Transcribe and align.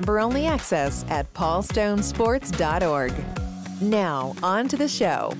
member 0.00 0.18
only 0.18 0.46
access 0.46 1.04
at 1.10 1.30
paulstonesports.org. 1.34 3.12
Now, 3.82 4.34
on 4.42 4.66
to 4.68 4.76
the 4.78 4.88
show. 4.88 5.34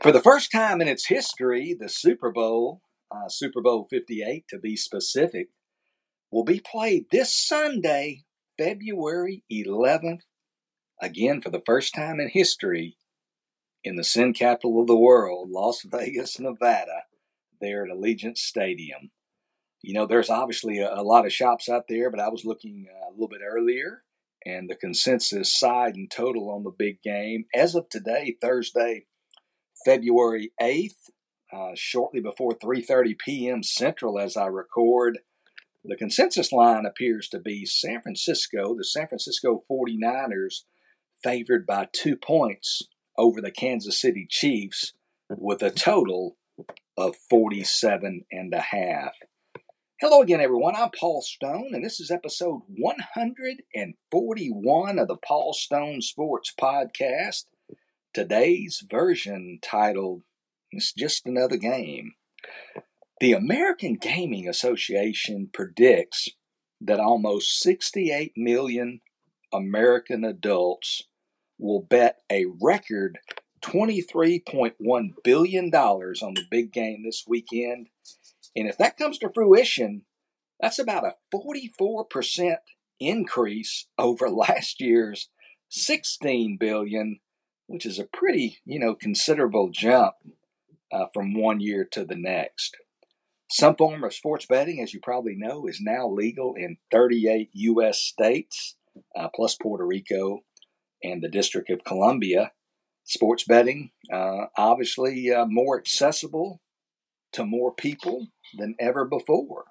For 0.00 0.12
the 0.12 0.22
first 0.22 0.52
time 0.52 0.80
in 0.80 0.86
its 0.86 1.08
history, 1.08 1.76
the 1.76 1.88
Super 1.88 2.30
Bowl, 2.30 2.82
uh, 3.10 3.28
Super 3.28 3.60
Bowl 3.60 3.88
58 3.90 4.44
to 4.48 4.60
be 4.60 4.76
specific, 4.76 5.48
will 6.30 6.44
be 6.44 6.60
played 6.60 7.06
this 7.10 7.34
Sunday, 7.34 8.22
February 8.56 9.42
11th, 9.50 10.22
again 11.02 11.40
for 11.40 11.50
the 11.50 11.62
first 11.66 11.96
time 11.96 12.20
in 12.20 12.28
history, 12.28 12.96
in 13.82 13.96
the 13.96 14.04
sin 14.04 14.32
capital 14.32 14.80
of 14.80 14.86
the 14.86 14.96
world, 14.96 15.50
Las 15.50 15.82
Vegas, 15.84 16.38
Nevada 16.38 17.06
there 17.60 17.84
at 17.84 17.90
Allegiant 17.90 18.36
Stadium. 18.36 19.10
You 19.84 19.92
know, 19.92 20.06
there's 20.06 20.30
obviously 20.30 20.78
a, 20.78 20.94
a 20.94 21.02
lot 21.02 21.26
of 21.26 21.32
shops 21.32 21.68
out 21.68 21.88
there, 21.88 22.10
but 22.10 22.18
I 22.18 22.30
was 22.30 22.46
looking 22.46 22.86
uh, 22.90 23.10
a 23.10 23.12
little 23.12 23.28
bit 23.28 23.42
earlier, 23.46 24.02
and 24.46 24.68
the 24.68 24.74
consensus 24.74 25.52
side 25.52 25.94
and 25.94 26.10
total 26.10 26.50
on 26.50 26.64
the 26.64 26.70
big 26.70 27.02
game 27.02 27.44
as 27.54 27.74
of 27.74 27.90
today, 27.90 28.36
Thursday, 28.40 29.04
February 29.84 30.52
8th, 30.58 31.10
uh, 31.52 31.72
shortly 31.74 32.20
before 32.20 32.52
3:30 32.52 33.18
p.m. 33.18 33.62
Central, 33.62 34.18
as 34.18 34.38
I 34.38 34.46
record. 34.46 35.18
The 35.84 35.96
consensus 35.96 36.50
line 36.50 36.86
appears 36.86 37.28
to 37.28 37.38
be 37.38 37.66
San 37.66 38.00
Francisco, 38.00 38.74
the 38.74 38.84
San 38.84 39.06
Francisco 39.06 39.62
49ers, 39.70 40.62
favored 41.22 41.66
by 41.66 41.88
two 41.92 42.16
points 42.16 42.88
over 43.18 43.42
the 43.42 43.50
Kansas 43.50 44.00
City 44.00 44.26
Chiefs 44.30 44.94
with 45.28 45.62
a 45.62 45.70
total 45.70 46.38
of 46.96 47.16
47 47.28 48.24
and 48.32 48.54
a 48.54 48.60
half. 48.60 49.12
Hello 50.00 50.22
again, 50.22 50.40
everyone. 50.40 50.74
I'm 50.74 50.90
Paul 50.90 51.22
Stone, 51.22 51.70
and 51.72 51.84
this 51.84 52.00
is 52.00 52.10
episode 52.10 52.62
141 52.66 54.98
of 54.98 55.06
the 55.06 55.16
Paul 55.16 55.52
Stone 55.52 56.02
Sports 56.02 56.52
Podcast. 56.60 57.44
Today's 58.12 58.84
version 58.90 59.60
titled, 59.62 60.22
It's 60.72 60.92
Just 60.92 61.26
Another 61.26 61.56
Game. 61.56 62.14
The 63.20 63.34
American 63.34 63.94
Gaming 63.94 64.48
Association 64.48 65.48
predicts 65.52 66.28
that 66.80 66.98
almost 66.98 67.60
68 67.60 68.32
million 68.36 69.00
American 69.52 70.24
adults 70.24 71.04
will 71.56 71.82
bet 71.82 72.16
a 72.28 72.46
record 72.60 73.20
$23.1 73.62 75.10
billion 75.22 75.72
on 75.72 76.34
the 76.34 76.42
big 76.50 76.72
game 76.72 77.04
this 77.04 77.22
weekend. 77.28 77.90
And 78.56 78.68
if 78.68 78.78
that 78.78 78.96
comes 78.96 79.18
to 79.18 79.30
fruition, 79.32 80.02
that's 80.60 80.78
about 80.78 81.04
a 81.04 81.14
44% 81.34 82.56
increase 83.00 83.86
over 83.98 84.28
last 84.30 84.80
year's 84.80 85.28
16 85.70 86.56
billion, 86.58 87.20
which 87.66 87.86
is 87.86 87.98
a 87.98 88.04
pretty, 88.04 88.58
you 88.64 88.78
know, 88.78 88.94
considerable 88.94 89.70
jump 89.72 90.14
uh, 90.92 91.06
from 91.12 91.34
one 91.34 91.60
year 91.60 91.86
to 91.92 92.04
the 92.04 92.16
next. 92.16 92.76
Some 93.50 93.76
form 93.76 94.04
of 94.04 94.14
sports 94.14 94.46
betting, 94.46 94.80
as 94.80 94.94
you 94.94 95.00
probably 95.02 95.34
know, 95.36 95.66
is 95.66 95.80
now 95.80 96.08
legal 96.08 96.54
in 96.56 96.78
38 96.90 97.50
U.S. 97.52 98.00
states, 98.00 98.76
uh, 99.16 99.28
plus 99.34 99.56
Puerto 99.60 99.86
Rico 99.86 100.40
and 101.02 101.22
the 101.22 101.28
District 101.28 101.68
of 101.70 101.84
Columbia 101.84 102.52
sports 103.04 103.44
betting, 103.44 103.90
uh, 104.12 104.46
obviously 104.56 105.30
uh, 105.30 105.44
more 105.46 105.78
accessible 105.78 106.60
to 107.34 107.44
more 107.44 107.72
people 107.72 108.28
than 108.56 108.74
ever 108.78 109.04
before. 109.04 109.64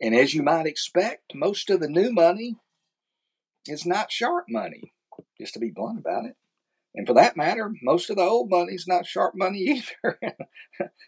And 0.00 0.14
as 0.14 0.34
you 0.34 0.42
might 0.42 0.66
expect, 0.66 1.34
most 1.34 1.70
of 1.70 1.80
the 1.80 1.88
new 1.88 2.12
money 2.12 2.56
is 3.66 3.84
not 3.84 4.12
sharp 4.12 4.46
money, 4.48 4.92
just 5.40 5.54
to 5.54 5.60
be 5.60 5.70
blunt 5.70 5.98
about 5.98 6.24
it. 6.24 6.36
And 6.94 7.06
for 7.06 7.14
that 7.14 7.36
matter, 7.36 7.72
most 7.82 8.10
of 8.10 8.16
the 8.16 8.22
old 8.22 8.50
money 8.50 8.74
is 8.74 8.86
not 8.86 9.06
sharp 9.06 9.34
money 9.36 9.58
either. 10.04 10.18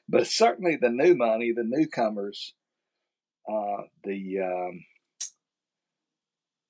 but 0.08 0.26
certainly 0.26 0.76
the 0.76 0.90
new 0.90 1.14
money, 1.14 1.52
the 1.52 1.64
newcomers, 1.64 2.54
uh, 3.48 3.84
the 4.04 4.40
um, 4.40 4.84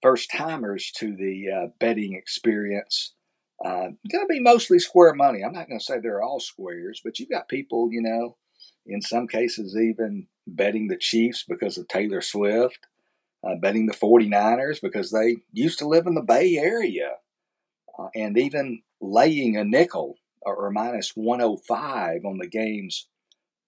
first 0.03 0.31
timers 0.31 0.91
to 0.97 1.15
the 1.17 1.47
uh, 1.51 1.67
betting 1.79 2.15
experience 2.15 3.15
uh, 3.65 3.89
going 4.11 4.25
to 4.25 4.27
be 4.29 4.41
mostly 4.41 4.79
square 4.79 5.15
money. 5.15 5.43
I'm 5.43 5.53
not 5.53 5.69
going 5.69 5.79
to 5.79 5.85
say 5.85 5.99
they're 5.99 6.23
all 6.23 6.41
squares, 6.41 7.03
but 7.05 7.19
you've 7.19 7.29
got 7.29 7.49
people, 7.49 7.91
you 7.93 8.01
know, 8.01 8.37
in 8.87 9.01
some 9.03 9.27
cases 9.27 9.77
even 9.77 10.27
betting 10.47 10.89
the 10.89 10.97
Chiefs 10.97 11.45
because 11.49 11.79
of 11.79 11.89
Taylor 11.89 12.21
Swift, 12.21 12.87
uh, 13.45 13.55
betting 13.61 13.87
the 13.87 13.95
49ers 13.95 14.81
because 14.81 15.11
they 15.11 15.37
used 15.53 15.79
to 15.79 15.89
live 15.89 16.07
in 16.07 16.15
the 16.15 16.23
Bay 16.23 16.57
Area, 16.57 17.17
uh, 17.99 18.09
and 18.15 18.39
even 18.39 18.83
laying 19.01 19.57
a 19.57 19.65
nickel 19.65 20.17
or, 20.43 20.57
or 20.57 20.71
minus 20.71 21.13
105 21.15 22.25
on 22.25 22.39
the 22.39 22.49
game's 22.49 23.09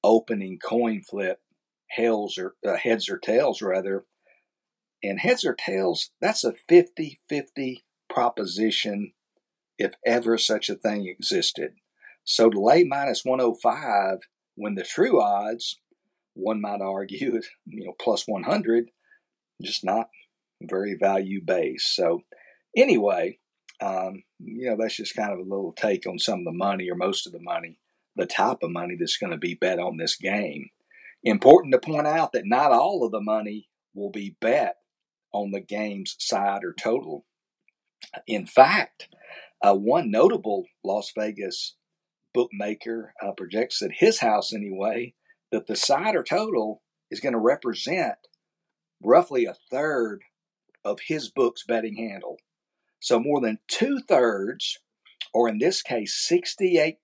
opening 0.04 0.58
coin 0.58 1.02
flip, 1.02 1.40
heads 1.88 2.38
or, 2.38 2.54
uh, 2.66 2.76
heads 2.76 3.08
or 3.08 3.18
tails 3.18 3.62
rather. 3.62 4.04
And 5.02 5.18
heads 5.18 5.44
or 5.44 5.54
tails, 5.54 6.10
that's 6.20 6.44
a 6.44 6.52
50 6.52 7.18
50 7.28 7.84
proposition 8.08 9.12
if 9.78 9.94
ever 10.06 10.38
such 10.38 10.68
a 10.68 10.76
thing 10.76 11.06
existed. 11.08 11.72
So 12.24 12.50
to 12.50 12.60
lay 12.60 12.84
minus 12.84 13.24
105 13.24 14.18
when 14.62 14.76
the 14.76 14.84
true 14.84 15.20
odds, 15.20 15.80
one 16.34 16.60
might 16.60 16.80
argue, 16.80 17.36
is 17.36 17.50
you 17.66 17.84
know 17.84 17.94
plus 18.00 18.26
100, 18.26 18.90
just 19.60 19.84
not 19.84 20.08
very 20.62 20.94
value 20.94 21.40
based. 21.44 21.94
So 21.96 22.22
anyway, 22.76 23.38
um, 23.80 24.22
you 24.38 24.70
know 24.70 24.76
that's 24.78 24.96
just 24.96 25.16
kind 25.16 25.32
of 25.32 25.40
a 25.40 25.42
little 25.42 25.72
take 25.72 26.06
on 26.06 26.18
some 26.18 26.40
of 26.40 26.44
the 26.44 26.52
money 26.52 26.88
or 26.88 26.94
most 26.94 27.26
of 27.26 27.32
the 27.32 27.42
money, 27.42 27.78
the 28.14 28.26
type 28.26 28.58
of 28.62 28.70
money 28.70 28.96
that's 28.98 29.16
going 29.16 29.32
to 29.32 29.36
be 29.38 29.54
bet 29.54 29.80
on 29.80 29.96
this 29.96 30.16
game. 30.16 30.70
Important 31.24 31.72
to 31.72 31.80
point 31.80 32.06
out 32.06 32.32
that 32.32 32.46
not 32.46 32.72
all 32.72 33.04
of 33.04 33.12
the 33.12 33.20
money 33.20 33.68
will 33.94 34.10
be 34.10 34.36
bet 34.40 34.76
on 35.32 35.50
the 35.50 35.60
game's 35.60 36.16
side 36.18 36.62
or 36.62 36.72
total. 36.72 37.24
In 38.26 38.46
fact, 38.46 39.08
uh, 39.62 39.74
one 39.74 40.10
notable 40.10 40.66
Las 40.84 41.12
Vegas 41.16 41.76
bookmaker 42.34 43.14
uh, 43.22 43.32
projects 43.32 43.82
at 43.82 43.92
his 43.92 44.20
house, 44.20 44.52
anyway, 44.52 45.14
that 45.50 45.66
the 45.66 45.76
side 45.76 46.16
or 46.16 46.22
total 46.22 46.82
is 47.10 47.20
going 47.20 47.34
to 47.34 47.38
represent 47.38 48.16
roughly 49.02 49.44
a 49.44 49.56
third 49.70 50.22
of 50.84 51.00
his 51.06 51.30
book's 51.30 51.64
betting 51.64 51.96
handle. 51.96 52.38
So 53.00 53.18
more 53.18 53.40
than 53.40 53.58
two 53.68 54.00
thirds, 54.08 54.78
or 55.34 55.48
in 55.48 55.58
this 55.58 55.82
case, 55.82 56.26
68% 56.30 56.96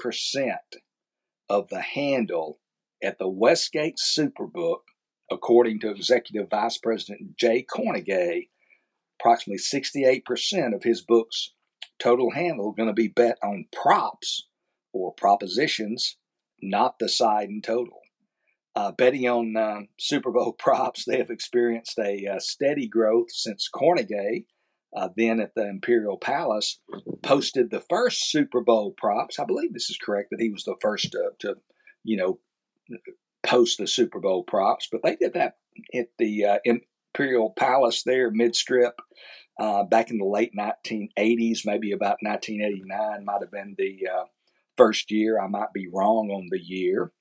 of 1.49 1.69
the 1.69 1.81
handle 1.81 2.59
at 3.03 3.19
the 3.19 3.29
Westgate 3.29 3.97
Superbook, 3.97 4.81
according 5.31 5.81
to 5.81 5.91
Executive 5.91 6.49
Vice 6.51 6.79
President 6.79 7.37
Jay 7.37 7.65
Kornegay, 7.65 8.49
approximately 9.21 9.59
68% 9.59 10.75
of 10.75 10.83
his 10.83 11.03
book's 11.03 11.53
total 11.99 12.31
handle 12.31 12.73
going 12.73 12.89
to 12.89 12.95
be 12.95 13.09
bet 13.09 13.39
on 13.43 13.67
props 13.73 14.48
or 14.99 15.13
propositions, 15.13 16.17
not 16.63 16.99
the 16.99 17.09
side 17.09 17.49
and 17.49 17.63
total. 17.63 18.01
Uh, 18.75 18.93
betting 18.93 19.29
on 19.29 19.57
uh, 19.57 19.81
Super 19.99 20.31
Bowl 20.31 20.53
props, 20.59 21.05
they 21.05 21.19
have 21.19 21.31
experienced 21.31 21.99
a 21.99 22.27
uh, 22.27 22.39
steady 22.39 22.87
growth 22.87 23.31
since 23.31 23.69
Kornegay, 23.73 24.45
uh, 24.97 25.09
then 25.17 25.41
at 25.41 25.55
the 25.55 25.69
Imperial 25.69 26.17
Palace, 26.17 26.81
posted 27.23 27.71
the 27.71 27.83
first 27.91 28.31
Super 28.31 28.63
Bowl 28.63 28.95
props. 28.97 29.39
I 29.39 29.45
believe 29.45 29.73
this 29.73 29.91
is 29.91 29.99
correct 29.99 30.29
that 30.31 30.41
he 30.41 30.51
was 30.51 30.65
the 30.65 30.77
first 30.81 31.13
to, 31.13 31.31
to 31.41 31.57
you 32.05 32.17
know, 32.17 32.39
post 33.43 33.79
the 33.79 33.87
Super 33.87 34.21
Bowl 34.21 34.45
props, 34.45 34.89
but 34.91 35.03
they 35.03 35.17
did 35.17 35.35
that 35.35 35.57
at 35.95 36.09
the 36.19 36.45
uh, 36.45 36.59
Imperial 36.65 37.51
Palace 37.51 38.03
there, 38.05 38.31
mid 38.31 38.55
strip, 38.55 39.01
uh, 39.59 39.83
back 39.85 40.11
in 40.11 40.19
the 40.19 40.25
late 40.25 40.53
1980s, 40.57 41.67
maybe 41.67 41.93
about 41.93 42.19
1989 42.21 43.25
might 43.25 43.41
have 43.41 43.51
been 43.51 43.75
the 43.77 44.09
first 44.79 45.11
year. 45.11 45.39
I 45.39 45.49
might 45.49 45.73
be 45.75 45.89
wrong 45.93 46.31
on 46.31 46.49
the 46.51 46.61
year. 46.61 47.13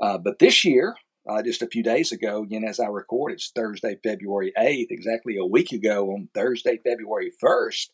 Uh, 0.00 0.18
but 0.18 0.38
this 0.38 0.64
year, 0.64 0.94
uh, 1.28 1.42
just 1.42 1.62
a 1.62 1.66
few 1.66 1.82
days 1.82 2.12
ago, 2.12 2.42
again, 2.42 2.64
as 2.64 2.78
I 2.78 2.86
record, 2.86 3.32
it's 3.32 3.50
Thursday, 3.54 3.96
February 4.02 4.52
8th, 4.56 4.86
exactly 4.90 5.36
a 5.36 5.44
week 5.44 5.72
ago 5.72 6.10
on 6.10 6.28
Thursday, 6.34 6.78
February 6.84 7.32
1st. 7.42 7.88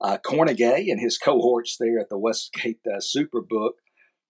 Uh, 0.00 0.18
Kornegay 0.24 0.90
and 0.90 1.00
his 1.00 1.18
cohorts 1.18 1.76
there 1.78 1.98
at 1.98 2.08
the 2.08 2.18
Westgate 2.18 2.80
uh, 2.86 2.98
Superbook, 2.98 3.72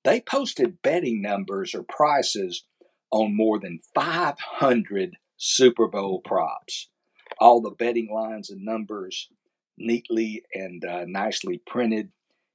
they 0.05 0.21
posted 0.21 0.83
betting 0.83 1.23
numbers 1.23 1.75
or 1.75 1.83
prices 1.83 2.65
on 3.11 3.37
more 3.37 3.59
than 3.61 3.79
500 3.95 5.17
Super 5.37 5.89
Bowl 5.89 6.21
props. 6.25 6.89
All 7.39 7.61
the 7.61 7.71
betting 7.71 8.11
lines 8.13 8.51
and 8.51 8.65
numbers 8.65 9.29
neatly 9.79 10.43
and 10.53 10.85
uh, 10.85 11.05
nicely 11.07 11.63
printed 11.67 12.11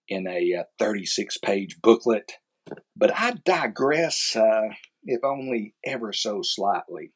in 0.07 0.27
a 0.27 0.65
36 0.79 1.37
page 1.37 1.81
booklet. 1.81 2.33
But 2.95 3.11
I 3.15 3.31
digress 3.45 4.35
uh, 4.35 4.69
if 5.03 5.23
only 5.23 5.73
ever 5.85 6.11
so 6.11 6.41
slightly. 6.41 7.11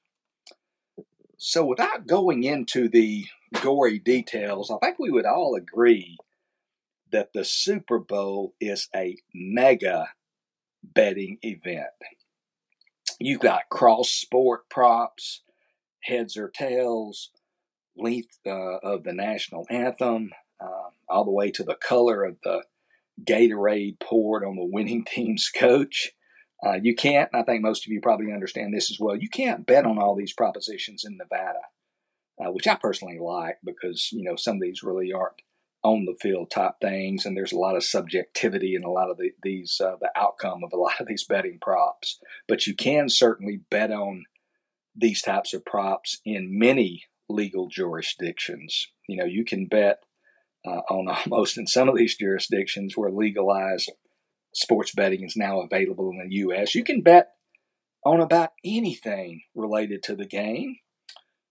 So, 1.37 1.65
without 1.65 2.07
going 2.07 2.43
into 2.43 2.87
the 2.87 3.25
gory 3.61 3.99
details, 3.99 4.71
I 4.71 4.77
think 4.77 4.99
we 4.99 5.09
would 5.09 5.25
all 5.25 5.55
agree 5.55 6.17
that 7.11 7.33
the 7.33 7.43
Super 7.43 7.99
Bowl 7.99 8.53
is 8.61 8.87
a 8.95 9.17
mega 9.33 10.09
betting 10.83 11.37
event. 11.41 11.89
You've 13.19 13.41
got 13.41 13.69
cross 13.69 14.09
sport 14.09 14.69
props, 14.69 15.41
heads 16.03 16.37
or 16.37 16.49
tails, 16.49 17.31
length 17.97 18.39
uh, 18.45 18.77
of 18.77 19.03
the 19.03 19.13
national 19.13 19.65
anthem, 19.69 20.31
uh, 20.59 20.89
all 21.09 21.25
the 21.25 21.31
way 21.31 21.51
to 21.51 21.63
the 21.63 21.75
color 21.75 22.23
of 22.23 22.37
the 22.43 22.63
Gatorade 23.23 23.99
poured 23.99 24.43
on 24.43 24.55
the 24.55 24.65
winning 24.65 25.05
team's 25.07 25.49
coach. 25.49 26.11
Uh, 26.65 26.77
you 26.81 26.95
can't, 26.95 27.29
I 27.33 27.41
think 27.43 27.63
most 27.63 27.85
of 27.85 27.91
you 27.91 28.01
probably 28.01 28.31
understand 28.31 28.73
this 28.73 28.91
as 28.91 28.99
well, 28.99 29.15
you 29.15 29.29
can't 29.29 29.65
bet 29.65 29.85
on 29.85 29.97
all 29.97 30.15
these 30.15 30.33
propositions 30.33 31.03
in 31.03 31.17
Nevada, 31.17 31.59
uh, 32.39 32.51
which 32.51 32.67
I 32.67 32.75
personally 32.75 33.17
like 33.19 33.57
because, 33.63 34.09
you 34.11 34.23
know, 34.23 34.35
some 34.35 34.57
of 34.57 34.61
these 34.61 34.83
really 34.83 35.11
aren't 35.11 35.41
on 35.83 36.05
the 36.05 36.15
field 36.21 36.51
type 36.51 36.75
things, 36.79 37.25
and 37.25 37.35
there's 37.35 37.51
a 37.51 37.57
lot 37.57 37.75
of 37.75 37.83
subjectivity 37.83 38.75
in 38.75 38.83
a 38.83 38.91
lot 38.91 39.09
of 39.09 39.17
the, 39.17 39.31
these, 39.41 39.81
uh, 39.83 39.95
the 39.99 40.11
outcome 40.15 40.63
of 40.63 40.71
a 40.71 40.77
lot 40.79 40.99
of 40.99 41.07
these 41.07 41.25
betting 41.25 41.57
props. 41.59 42.19
But 42.47 42.67
you 42.67 42.75
can 42.75 43.09
certainly 43.09 43.61
bet 43.69 43.91
on 43.91 44.25
these 44.95 45.21
types 45.21 45.53
of 45.53 45.65
props 45.65 46.21
in 46.25 46.59
many 46.59 47.05
legal 47.29 47.67
jurisdictions. 47.67 48.87
You 49.07 49.17
know, 49.17 49.25
you 49.25 49.43
can 49.45 49.65
bet 49.65 50.03
uh, 50.65 50.81
on 50.89 51.07
almost 51.31 51.57
in 51.57 51.67
some 51.67 51.89
of 51.89 51.95
these 51.95 52.17
jurisdictions 52.17 52.95
where 52.95 53.11
legalized 53.11 53.91
sports 54.53 54.93
betting 54.93 55.23
is 55.23 55.35
now 55.37 55.61
available 55.61 56.09
in 56.11 56.27
the 56.27 56.35
U.S. 56.37 56.75
You 56.75 56.83
can 56.83 57.01
bet 57.01 57.31
on 58.05 58.19
about 58.19 58.51
anything 58.65 59.43
related 59.55 60.03
to 60.03 60.15
the 60.15 60.25
game, 60.25 60.77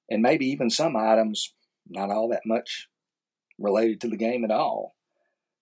and 0.09 0.23
maybe 0.23 0.47
even 0.47 0.71
some 0.71 0.97
items 0.97 1.55
not 1.89 2.11
all 2.11 2.29
that 2.29 2.43
much 2.47 2.89
related 3.59 4.01
to 4.01 4.09
the 4.09 4.17
game 4.17 4.45
at 4.45 4.51
all. 4.51 4.95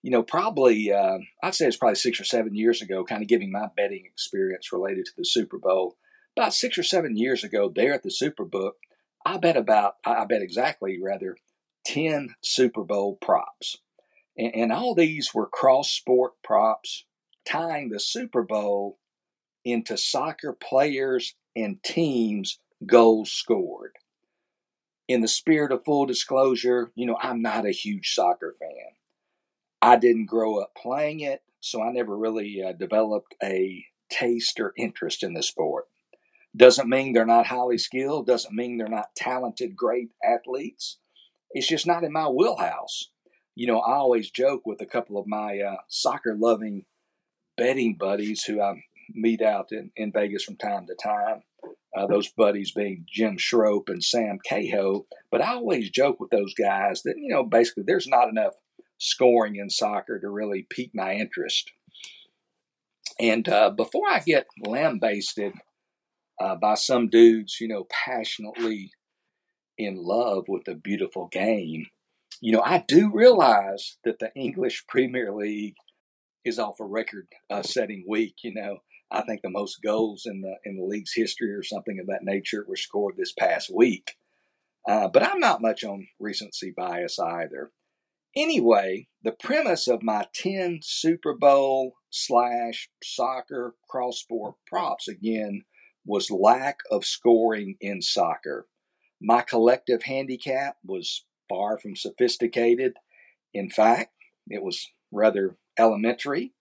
You 0.03 0.13
know, 0.13 0.23
probably, 0.23 0.93
uh, 0.93 1.19
I'd 1.43 1.55
say 1.55 1.67
it's 1.67 1.77
probably 1.77 1.97
six 1.97 2.21
or 2.21 2.25
seven 2.25 2.55
years 2.55 2.81
ago, 2.81 3.05
kind 3.05 3.23
of 3.23 3.29
giving 3.29 3.51
my 3.51 3.69
betting 3.77 4.05
experience 4.07 4.73
related 4.73 5.07
to 5.07 5.13
the 5.17 5.25
Super 5.25 5.59
Bowl. 5.59 5.97
About 6.37 6.55
six 6.55 6.79
or 6.79 6.85
seven 6.85 7.17
years 7.17 7.43
ago, 7.43 7.73
there 7.75 7.93
at 7.93 8.05
the 8.05 8.11
Superbook, 8.11 8.73
I 9.27 9.39
bet 9.39 9.57
about, 9.57 9.95
I 10.05 10.25
bet 10.25 10.43
exactly 10.43 10.99
rather, 11.03 11.37
10 11.89 12.35
Super 12.43 12.85
Bowl 12.85 13.17
props. 13.21 13.79
And, 14.37 14.55
and 14.55 14.73
all 14.73 14.95
these 14.95 15.33
were 15.35 15.47
cross 15.47 15.91
sport 15.91 16.33
props 16.45 17.05
tying 17.51 17.89
the 17.89 17.99
Super 17.99 18.43
Bowl 18.43 18.99
into 19.65 19.97
soccer 19.97 20.53
players 20.53 21.35
and 21.57 21.83
teams' 21.83 22.61
goals 22.87 23.33
scored. 23.33 23.93
In 25.09 25.23
the 25.23 25.29
spirit 25.29 25.73
of 25.73 25.85
full 25.85 26.05
disclosure, 26.05 26.93
you 26.95 27.07
know, 27.07 27.17
I'm 27.21 27.41
not 27.41 27.65
a 27.65 27.71
huge 27.71 28.13
soccer 28.13 28.55
fan. 28.59 28.93
I 29.81 29.97
didn't 29.97 30.27
grow 30.27 30.61
up 30.61 30.73
playing 30.81 31.21
it, 31.21 31.41
so 31.61 31.83
I 31.83 31.91
never 31.91 32.17
really 32.17 32.63
uh, 32.63 32.73
developed 32.73 33.35
a 33.43 33.87
taste 34.11 34.61
or 34.61 34.75
interest 34.77 35.23
in 35.23 35.33
the 35.33 35.43
sport. 35.43 35.87
Doesn't 36.55 36.89
mean 36.89 37.15
they're 37.15 37.25
not 37.25 37.47
highly 37.47 37.79
skilled, 37.79 38.27
doesn't 38.27 38.55
mean 38.55 38.77
they're 38.77 38.89
not 38.89 39.15
talented, 39.17 39.75
great 39.75 40.11
athletes. 40.23 40.99
It's 41.51 41.69
just 41.69 41.87
not 41.87 42.05
in 42.05 42.13
my 42.13 42.29
wheelhouse. 42.29 43.11
You 43.55 43.67
know, 43.67 43.81
I 43.81 43.95
always 43.95 44.31
joke 44.31 44.63
with 44.67 44.81
a 44.81 44.87
couple 44.87 45.19
of 45.19 45.27
my 45.27 45.61
uh, 45.61 45.77
soccer 45.89 46.37
loving 46.39 46.85
betting 47.57 47.97
buddies 47.99 48.45
who 48.45 48.61
I 48.61 48.75
meet 49.15 49.43
out 49.43 49.73
in, 49.73 49.91
in 49.97 50.13
Vegas 50.13 50.45
from 50.45 50.57
time 50.57 50.87
to 50.87 50.95
time. 50.95 51.43
Uh, 51.97 52.07
those 52.07 52.29
buddies 52.29 52.73
being 52.73 53.05
Jim 53.11 53.37
Schroep 53.37 53.89
and 53.89 54.05
Sam 54.05 54.39
Cahoe. 54.47 55.07
But 55.31 55.41
I 55.41 55.55
always 55.55 55.91
joke 55.91 56.21
with 56.21 56.31
those 56.31 56.55
guys 56.55 57.03
that, 57.03 57.15
you 57.17 57.29
know, 57.29 57.43
basically 57.43 57.85
there's 57.87 58.07
not 58.07 58.29
enough 58.29 58.55
scoring 58.99 59.57
in 59.57 59.71
soccer 59.71 60.21
to 60.21 60.29
really 60.29 60.67
pique 60.69 60.95
my 60.95 61.15
interest. 61.15 61.73
And 63.19 63.49
uh, 63.49 63.71
before 63.71 64.09
I 64.09 64.21
get 64.21 64.47
lambasted 64.65 65.55
uh, 66.41 66.55
by 66.57 66.75
some 66.75 67.09
dudes, 67.09 67.57
you 67.61 67.69
know, 67.69 67.87
passionately 67.91 68.93
in 69.79 69.97
love 69.97 70.45
with 70.49 70.69
a 70.69 70.75
beautiful 70.75 71.29
game, 71.29 71.87
you 72.41 72.53
know, 72.53 72.63
I 72.65 72.85
do 72.87 73.11
realize 73.13 73.97
that 74.05 74.19
the 74.19 74.33
English 74.35 74.85
Premier 74.89 75.33
League 75.33 75.77
is 76.45 76.59
off 76.59 76.81
a 76.81 76.85
record 76.85 77.29
uh, 77.51 77.63
setting 77.63 78.05
week. 78.09 78.37
You 78.43 78.55
know, 78.55 78.79
I 79.11 79.23
think 79.23 79.43
the 79.43 79.51
most 79.51 79.83
goals 79.83 80.23
in 80.27 80.43
the 80.43 80.57
in 80.65 80.77
the 80.77 80.85
league's 80.85 81.15
history 81.15 81.53
or 81.53 81.63
something 81.63 81.99
of 81.99 82.07
that 82.07 82.23
nature 82.23 82.65
were 82.67 82.77
scored 82.77 83.17
this 83.17 83.33
past 83.33 83.71
week. 83.75 84.17
Uh, 84.87 85.09
but 85.09 85.23
I'm 85.23 85.41
not 85.41 85.63
much 85.63 85.85
on 85.85 86.09
recency 86.19 86.73
bias 86.75 87.19
either. 87.19 87.73
Anyway, 88.37 89.09
the 89.23 89.33
premise 89.33 89.89
of 89.89 90.03
my 90.03 90.27
10 90.35 90.81
Super 90.83 91.35
Bowl 91.35 91.95
slash 92.11 92.89
soccer 93.03 93.75
cross 93.89 94.21
sport 94.21 94.55
props 94.67 95.09
again 95.09 95.65
was 96.07 96.31
lack 96.31 96.79
of 96.91 97.05
scoring 97.05 97.77
in 97.81 98.01
soccer. 98.01 98.67
My 99.21 99.43
collective 99.43 100.05
handicap 100.05 100.77
was 100.85 101.25
far 101.49 101.79
from 101.79 101.97
sophisticated. 101.97 102.95
In 103.53 103.71
fact, 103.71 104.13
it 104.49 104.63
was 104.63 104.89
rather 105.11 105.57
elementary. 105.79 106.53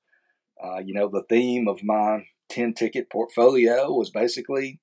Uh, 0.64 0.80
you 0.80 0.94
know, 0.94 1.08
the 1.08 1.24
theme 1.30 1.68
of 1.68 1.84
my 1.84 2.26
10 2.50 2.74
ticket 2.74 3.10
portfolio 3.10 3.92
was 3.92 4.10
basically 4.10 4.80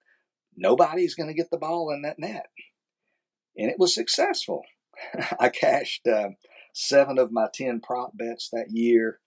nobody's 0.57 1.15
going 1.15 1.29
to 1.29 1.35
get 1.35 1.51
the 1.51 1.59
ball 1.59 1.91
in 1.91 2.03
that 2.03 2.19
net. 2.19 2.47
And 3.57 3.71
it 3.71 3.79
was 3.79 3.95
successful. 3.95 4.63
I 5.41 5.49
cashed 5.49 6.07
uh, 6.07 6.31
seven 6.73 7.19
of 7.19 7.33
my 7.33 7.49
10 7.53 7.81
prop 7.81 8.17
bets 8.17 8.51
that 8.53 8.71
year. 8.71 9.21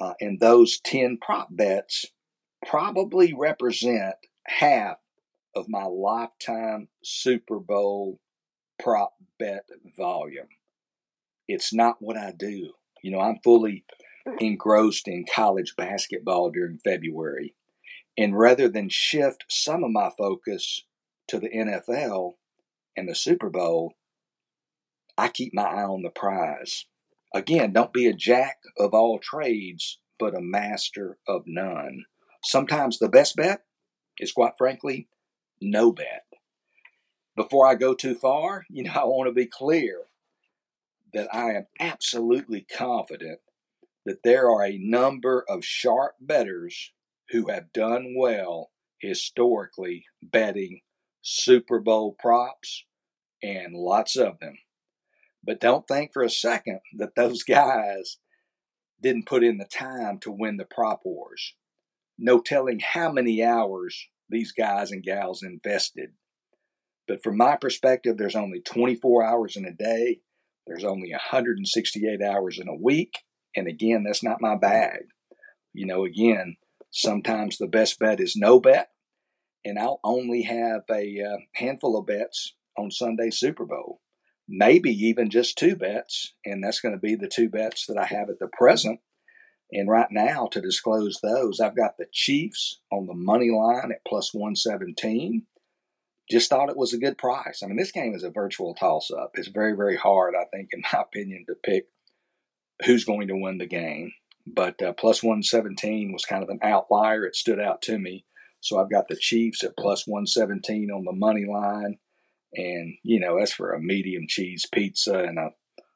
Uh, 0.00 0.14
and 0.20 0.38
those 0.38 0.80
10 0.80 1.18
prop 1.20 1.48
bets 1.50 2.06
probably 2.66 3.34
represent 3.36 4.14
half 4.46 4.96
of 5.54 5.68
my 5.68 5.84
lifetime 5.84 6.88
Super 7.02 7.58
Bowl 7.58 8.20
prop 8.82 9.14
bet 9.38 9.64
volume. 9.96 10.48
It's 11.48 11.72
not 11.72 11.96
what 12.00 12.16
I 12.16 12.32
do. 12.36 12.72
You 13.02 13.10
know, 13.10 13.20
I'm 13.20 13.40
fully 13.42 13.84
mm. 14.26 14.36
engrossed 14.40 15.08
in 15.08 15.24
college 15.32 15.74
basketball 15.76 16.50
during 16.50 16.78
February. 16.78 17.54
And 18.16 18.38
rather 18.38 18.68
than 18.68 18.88
shift 18.88 19.44
some 19.48 19.82
of 19.84 19.90
my 19.90 20.10
focus 20.16 20.84
to 21.28 21.38
the 21.38 21.48
NFL 21.48 22.34
and 22.96 23.08
the 23.08 23.14
Super 23.14 23.50
Bowl, 23.50 23.94
I 25.16 25.28
keep 25.28 25.52
my 25.54 25.64
eye 25.64 25.84
on 25.84 26.02
the 26.02 26.10
prize. 26.10 26.86
Again, 27.34 27.72
don't 27.72 27.92
be 27.92 28.06
a 28.06 28.12
jack 28.12 28.58
of 28.78 28.92
all 28.92 29.18
trades, 29.18 29.98
but 30.18 30.36
a 30.36 30.40
master 30.40 31.18
of 31.26 31.42
none. 31.46 32.04
Sometimes 32.42 32.98
the 32.98 33.08
best 33.08 33.36
bet 33.36 33.62
is, 34.18 34.32
quite 34.32 34.54
frankly, 34.58 35.08
no 35.60 35.92
bet. 35.92 36.24
Before 37.36 37.66
I 37.66 37.74
go 37.74 37.94
too 37.94 38.14
far, 38.14 38.64
you 38.70 38.84
know, 38.84 38.92
I 38.94 39.04
want 39.04 39.28
to 39.28 39.34
be 39.34 39.46
clear 39.46 40.02
that 41.12 41.34
I 41.34 41.52
am 41.54 41.66
absolutely 41.78 42.62
confident 42.62 43.40
that 44.06 44.22
there 44.22 44.48
are 44.48 44.64
a 44.64 44.78
number 44.78 45.44
of 45.48 45.64
sharp 45.64 46.14
bettors 46.20 46.92
who 47.30 47.48
have 47.48 47.72
done 47.72 48.14
well 48.16 48.70
historically 48.98 50.04
betting 50.22 50.80
Super 51.22 51.80
Bowl 51.80 52.16
props 52.18 52.84
and 53.42 53.74
lots 53.74 54.16
of 54.16 54.38
them. 54.40 54.58
But 55.42 55.60
don't 55.60 55.86
think 55.86 56.12
for 56.12 56.22
a 56.22 56.30
second 56.30 56.80
that 56.96 57.14
those 57.14 57.42
guys 57.44 58.18
didn't 59.02 59.26
put 59.26 59.42
in 59.42 59.58
the 59.58 59.64
time 59.64 60.18
to 60.18 60.30
win 60.30 60.56
the 60.56 60.64
prop 60.64 61.00
wars. 61.04 61.54
No 62.18 62.40
telling 62.40 62.80
how 62.80 63.10
many 63.10 63.42
hours 63.42 64.08
these 64.30 64.52
guys 64.52 64.92
and 64.92 65.02
gals 65.02 65.42
invested. 65.42 66.10
But 67.08 67.22
from 67.22 67.36
my 67.36 67.56
perspective, 67.56 68.16
there's 68.16 68.36
only 68.36 68.60
24 68.60 69.24
hours 69.24 69.56
in 69.56 69.64
a 69.64 69.72
day, 69.72 70.20
there's 70.66 70.84
only 70.84 71.10
168 71.10 72.22
hours 72.22 72.58
in 72.60 72.68
a 72.68 72.74
week. 72.74 73.14
And 73.56 73.66
again, 73.66 74.04
that's 74.04 74.22
not 74.22 74.40
my 74.40 74.56
bag. 74.56 75.06
You 75.72 75.86
know, 75.86 76.04
again, 76.04 76.56
sometimes 76.90 77.58
the 77.58 77.66
best 77.66 77.98
bet 77.98 78.20
is 78.20 78.36
no 78.36 78.60
bet. 78.60 78.90
And 79.64 79.78
I'll 79.78 80.00
only 80.04 80.42
have 80.42 80.82
a 80.90 81.20
uh, 81.20 81.38
handful 81.54 81.98
of 81.98 82.06
bets 82.06 82.54
on 82.78 82.90
Sunday 82.90 83.30
Super 83.30 83.66
Bowl, 83.66 84.00
maybe 84.48 84.90
even 84.90 85.30
just 85.30 85.58
two 85.58 85.76
bets. 85.76 86.34
And 86.44 86.62
that's 86.62 86.80
going 86.80 86.94
to 86.94 87.00
be 87.00 87.16
the 87.16 87.28
two 87.28 87.48
bets 87.48 87.86
that 87.86 87.98
I 87.98 88.06
have 88.06 88.30
at 88.30 88.38
the 88.38 88.48
present. 88.52 89.00
And 89.72 89.88
right 89.88 90.08
now, 90.10 90.48
to 90.52 90.60
disclose 90.60 91.20
those, 91.22 91.60
I've 91.60 91.76
got 91.76 91.96
the 91.96 92.06
Chiefs 92.12 92.80
on 92.90 93.06
the 93.06 93.14
money 93.14 93.50
line 93.50 93.92
at 93.92 94.04
plus 94.06 94.34
117. 94.34 95.46
Just 96.28 96.50
thought 96.50 96.68
it 96.68 96.76
was 96.76 96.92
a 96.92 96.98
good 96.98 97.18
price. 97.18 97.62
I 97.62 97.66
mean, 97.66 97.76
this 97.76 97.92
game 97.92 98.14
is 98.14 98.22
a 98.22 98.30
virtual 98.30 98.74
toss 98.74 99.10
up. 99.10 99.32
It's 99.34 99.48
very, 99.48 99.76
very 99.76 99.96
hard, 99.96 100.34
I 100.34 100.44
think, 100.54 100.70
in 100.72 100.82
my 100.92 101.00
opinion, 101.02 101.44
to 101.48 101.54
pick 101.54 101.86
who's 102.84 103.04
going 103.04 103.28
to 103.28 103.36
win 103.36 103.58
the 103.58 103.66
game. 103.66 104.12
But 104.46 104.82
uh, 104.82 104.92
plus 104.94 105.22
117 105.22 106.12
was 106.12 106.24
kind 106.24 106.42
of 106.42 106.48
an 106.48 106.60
outlier. 106.62 107.24
It 107.24 107.36
stood 107.36 107.60
out 107.60 107.82
to 107.82 107.98
me. 107.98 108.24
So 108.60 108.78
I've 108.78 108.90
got 108.90 109.08
the 109.08 109.16
Chiefs 109.16 109.62
at 109.64 109.76
plus 109.76 110.06
117 110.06 110.90
on 110.90 111.04
the 111.04 111.12
money 111.12 111.46
line. 111.46 111.98
And, 112.54 112.94
you 113.04 113.20
know, 113.20 113.38
that's 113.38 113.52
for 113.52 113.72
a 113.72 113.80
medium 113.80 114.24
cheese 114.28 114.66
pizza 114.72 115.18
and 115.18 115.38
a 115.38 115.50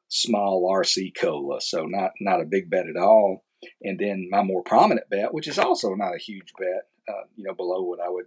small 0.07 0.71
RC 0.71 1.13
cola. 1.19 1.59
So 1.59 1.85
not, 1.85 2.11
not 2.21 2.41
a 2.41 2.45
big 2.45 2.69
bet 2.69 2.87
at 2.87 3.01
all. 3.01 3.44
And 3.81 3.99
then 3.99 4.27
my 4.29 4.43
more 4.43 4.63
prominent 4.63 5.09
bet, 5.09 5.33
which 5.33 5.47
is 5.47 5.59
also 5.59 5.93
not 5.95 6.15
a 6.15 6.19
huge 6.19 6.53
bet, 6.59 6.87
uh, 7.07 7.23
you 7.35 7.43
know, 7.43 7.53
below 7.53 7.83
what 7.83 7.99
I 7.99 8.09
would 8.09 8.25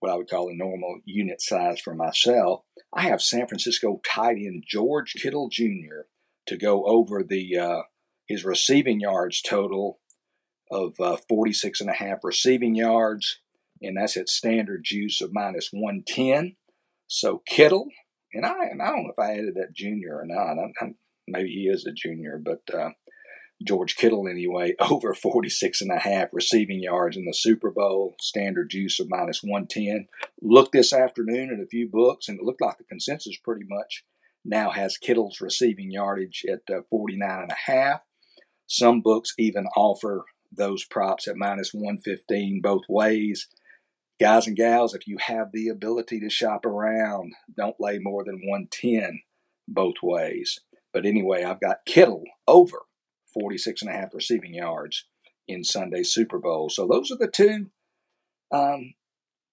what 0.00 0.12
I 0.12 0.14
would 0.14 0.30
call 0.30 0.48
a 0.48 0.54
normal 0.54 1.00
unit 1.04 1.42
size 1.42 1.80
for 1.80 1.94
myself. 1.94 2.62
I 2.94 3.02
have 3.02 3.20
San 3.20 3.48
Francisco 3.48 4.00
tight 4.06 4.36
end 4.36 4.64
George 4.66 5.14
Kittle 5.14 5.48
Jr. 5.48 6.06
to 6.46 6.56
go 6.56 6.84
over 6.86 7.24
the 7.24 7.58
uh, 7.58 7.82
his 8.26 8.44
receiving 8.44 9.00
yards 9.00 9.42
total 9.42 9.98
of 10.70 10.94
uh, 11.00 11.16
46 11.28 11.80
and 11.80 11.90
a 11.90 11.94
half 11.94 12.18
receiving 12.22 12.74
yards, 12.74 13.40
and 13.80 13.96
that's 13.96 14.16
at 14.16 14.28
standard 14.28 14.82
juice 14.84 15.20
of 15.20 15.32
minus 15.32 15.70
110. 15.72 16.56
So 17.06 17.42
Kittle, 17.46 17.88
and 18.34 18.44
I, 18.44 18.66
and 18.70 18.82
I 18.82 18.88
don't 18.88 19.04
know 19.04 19.12
if 19.16 19.18
I 19.18 19.32
added 19.32 19.54
that 19.56 19.74
junior 19.74 20.16
or 20.18 20.26
not. 20.26 20.52
I'm, 20.52 20.72
I'm, 20.80 20.94
maybe 21.26 21.48
he 21.48 21.68
is 21.68 21.86
a 21.86 21.92
junior, 21.92 22.40
but 22.42 22.62
uh, 22.72 22.90
George 23.64 23.96
Kittle 23.96 24.28
anyway, 24.28 24.74
over 24.80 25.14
46 25.14 25.80
and 25.80 25.90
a 25.90 25.98
half 25.98 26.28
receiving 26.32 26.80
yards 26.80 27.16
in 27.16 27.24
the 27.24 27.34
Super 27.34 27.70
Bowl, 27.70 28.14
standard 28.20 28.70
juice 28.70 29.00
of 29.00 29.08
minus 29.10 29.42
110. 29.42 30.06
Looked 30.40 30.72
this 30.72 30.92
afternoon 30.92 31.50
at 31.52 31.62
a 31.62 31.68
few 31.68 31.88
books, 31.88 32.28
and 32.28 32.38
it 32.38 32.44
looked 32.44 32.60
like 32.60 32.78
the 32.78 32.84
consensus 32.84 33.36
pretty 33.36 33.64
much 33.68 34.04
now 34.44 34.70
has 34.70 34.96
Kittle's 34.96 35.40
receiving 35.40 35.90
yardage 35.90 36.44
at 36.50 36.62
uh, 36.74 36.82
49 36.90 37.42
and 37.42 37.50
a 37.50 37.70
half. 37.70 38.00
Some 38.66 39.00
books 39.00 39.34
even 39.38 39.66
offer 39.76 40.24
those 40.52 40.84
props 40.84 41.26
at 41.28 41.36
minus 41.36 41.74
115 41.74 42.60
both 42.62 42.82
ways. 42.88 43.48
Guys 44.20 44.46
and 44.46 44.56
gals, 44.56 44.94
if 44.94 45.06
you 45.06 45.16
have 45.20 45.52
the 45.52 45.68
ability 45.68 46.20
to 46.20 46.30
shop 46.30 46.66
around, 46.66 47.32
don't 47.56 47.78
lay 47.78 47.98
more 47.98 48.24
than 48.24 48.40
110 48.44 49.20
both 49.68 49.96
ways. 50.02 50.60
But 50.92 51.06
anyway, 51.06 51.44
I've 51.44 51.60
got 51.60 51.84
Kittle 51.86 52.24
over 52.46 52.78
46 53.40 53.82
and 53.82 53.90
a 53.90 53.94
half 53.94 54.14
receiving 54.14 54.54
yards 54.54 55.04
in 55.46 55.64
Sunday's 55.64 56.12
Super 56.12 56.38
Bowl. 56.38 56.68
So 56.68 56.86
those 56.86 57.10
are 57.10 57.16
the 57.16 57.28
two 57.28 57.66
um, 58.52 58.94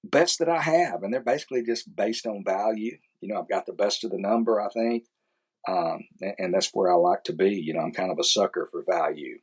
bets 0.04 0.38
that 0.38 0.50
I 0.50 0.62
have, 0.62 1.04
and 1.04 1.14
they're 1.14 1.22
basically 1.22 1.64
just 1.64 1.96
based 1.96 2.26
on 2.26 2.44
value. 2.46 2.98
You 3.22 3.30
know, 3.30 3.40
I've 3.40 3.50
got 3.50 3.66
the 3.66 3.74
best 3.74 4.04
of 4.04 4.12
the 4.12 4.20
number, 4.20 4.62
I 4.62 4.70
think. 4.70 5.06
Um, 5.68 6.02
and 6.38 6.54
that's 6.54 6.70
where 6.74 6.92
I 6.92 6.96
like 6.96 7.24
to 7.26 7.34
be. 7.34 7.56
You 7.56 7.74
know, 7.74 7.80
I'm 7.80 7.92
kind 7.92 8.12
of 8.12 8.20
a 8.20 8.24
sucker 8.24 8.68
for 8.72 8.84
value. 8.88 9.40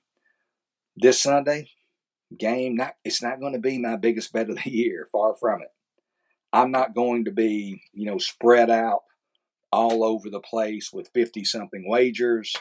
This 0.96 1.20
Sunday 1.20 1.70
game, 2.38 2.76
not 2.76 2.94
it's 3.04 3.22
not 3.22 3.40
going 3.40 3.54
to 3.54 3.58
be 3.58 3.78
my 3.78 3.96
biggest 3.96 4.32
bet 4.32 4.50
of 4.50 4.58
the 4.62 4.70
year. 4.70 5.08
Far 5.11 5.34
from 5.34 5.62
it. 5.62 5.68
I'm 6.52 6.70
not 6.70 6.94
going 6.94 7.25
to 7.25 7.32
be, 7.32 7.82
you 7.92 8.06
know, 8.06 8.18
spread 8.18 8.70
out 8.70 9.00
all 9.72 10.04
over 10.04 10.28
the 10.28 10.40
place 10.40 10.92
with 10.92 11.11
50 11.14 11.44
something 11.44 11.88
wagers. 11.88 12.52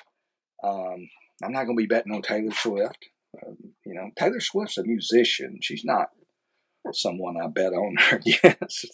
Um, 0.64 1.10
I'm 1.44 1.52
not 1.52 1.66
going 1.66 1.78
to 1.78 1.82
be 1.82 1.88
betting 1.88 2.14
on 2.14 2.22
Taylor 2.22 2.52
Swift. 2.52 3.10
Uh, 3.36 3.52
you 3.86 3.94
know, 3.94 4.10
Taylor 4.18 4.40
Swift's 4.40 4.78
a 4.78 4.84
musician. 4.84 5.60
She's 5.62 5.86
not 5.86 6.10
someone 6.92 7.36
I 7.42 7.48
bet 7.48 7.74
on 7.74 7.98
against. 8.12 8.88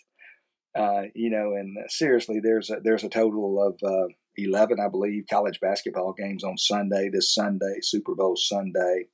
Uh, 0.76 1.04
you 1.16 1.30
know, 1.30 1.54
and 1.54 1.78
seriously, 1.90 2.40
there's 2.42 2.70
a, 2.70 2.78
there's 2.84 3.04
a 3.04 3.10
total 3.10 3.62
of 3.62 3.80
uh, 3.84 4.08
11, 4.36 4.80
I 4.80 4.90
believe, 4.90 5.26
college 5.30 5.60
basketball 5.60 6.14
games 6.14 6.44
on 6.44 6.58
Sunday, 6.58 7.10
this 7.12 7.34
Sunday, 7.34 7.80
Super 7.82 8.14
Bowl 8.14 8.36
Sunday. 8.36 9.06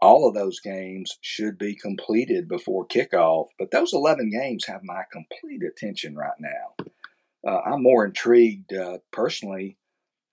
All 0.00 0.28
of 0.28 0.34
those 0.34 0.60
games 0.60 1.18
should 1.20 1.58
be 1.58 1.74
completed 1.74 2.48
before 2.48 2.86
kickoff, 2.86 3.46
but 3.58 3.70
those 3.70 3.92
11 3.92 4.30
games 4.30 4.64
have 4.66 4.82
my 4.84 5.02
complete 5.12 5.62
attention 5.62 6.14
right 6.14 6.38
now. 6.38 6.86
Uh, 7.46 7.60
I'm 7.66 7.82
more 7.82 8.06
intrigued 8.06 8.72
uh, 8.72 8.98
personally 9.12 9.76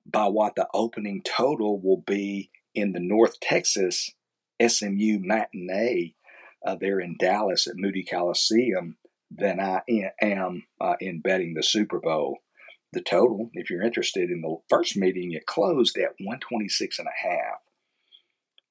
by 0.05 0.27
what 0.27 0.55
the 0.55 0.67
opening 0.74 1.21
total 1.24 1.79
will 1.79 2.03
be 2.05 2.51
in 2.74 2.91
the 2.91 3.00
North 3.00 3.39
Texas 3.39 4.12
SMU 4.65 5.19
matinee 5.21 6.15
uh, 6.65 6.75
there 6.79 7.00
in 7.00 7.15
Dallas 7.19 7.67
at 7.67 7.75
Moody 7.75 8.03
Coliseum 8.03 8.97
than 9.31 9.59
I 9.59 9.81
am 10.21 10.63
uh, 10.79 10.95
in 11.00 11.21
betting 11.21 11.53
the 11.53 11.63
Super 11.63 12.00
Bowl 12.00 12.39
the 12.95 13.01
total. 13.01 13.51
If 13.53 13.69
you're 13.69 13.83
interested 13.83 14.31
in 14.31 14.41
the 14.41 14.57
first 14.69 14.97
meeting, 14.97 15.33
it 15.33 15.45
closed 15.45 15.97
at 15.97 16.15
126 16.17 16.97
and 16.97 17.07
a 17.07 17.27
half. 17.27 17.59